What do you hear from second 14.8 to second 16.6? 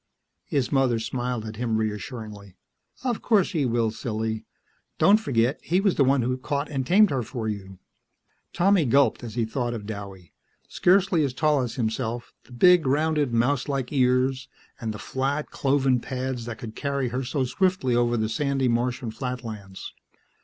the flat, cloven pads that